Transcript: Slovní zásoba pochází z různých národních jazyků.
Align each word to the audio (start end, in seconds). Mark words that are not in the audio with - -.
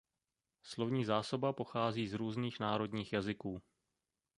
Slovní 0.63 1.05
zásoba 1.05 1.53
pochází 1.53 2.07
z 2.07 2.13
různých 2.13 2.59
národních 2.59 3.13
jazyků. 3.13 3.61